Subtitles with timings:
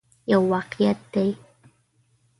[0.31, 1.29] یو واقعیت دی.